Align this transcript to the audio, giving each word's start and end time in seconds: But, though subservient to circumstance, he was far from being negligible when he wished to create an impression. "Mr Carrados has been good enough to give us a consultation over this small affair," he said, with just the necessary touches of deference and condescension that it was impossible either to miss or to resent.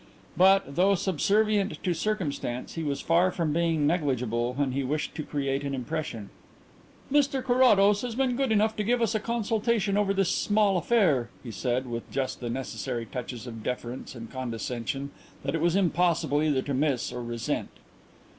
But, 0.35 0.77
though 0.77 0.95
subservient 0.95 1.77
to 1.83 1.93
circumstance, 1.93 2.73
he 2.73 2.81
was 2.81 3.01
far 3.01 3.29
from 3.29 3.53
being 3.53 3.85
negligible 3.85 4.53
when 4.55 4.71
he 4.71 4.83
wished 4.83 5.13
to 5.13 5.21
create 5.23 5.63
an 5.63 5.75
impression. 5.75 6.31
"Mr 7.11 7.43
Carrados 7.45 8.01
has 8.01 8.15
been 8.15 8.35
good 8.35 8.51
enough 8.51 8.75
to 8.77 8.83
give 8.83 8.99
us 8.99 9.13
a 9.13 9.19
consultation 9.19 9.97
over 9.97 10.11
this 10.11 10.31
small 10.31 10.75
affair," 10.79 11.29
he 11.43 11.51
said, 11.51 11.85
with 11.85 12.09
just 12.09 12.39
the 12.39 12.49
necessary 12.49 13.05
touches 13.05 13.45
of 13.45 13.61
deference 13.61 14.15
and 14.15 14.31
condescension 14.31 15.11
that 15.43 15.53
it 15.53 15.61
was 15.61 15.75
impossible 15.75 16.41
either 16.41 16.63
to 16.63 16.73
miss 16.73 17.13
or 17.13 17.21
to 17.21 17.27
resent. 17.27 17.69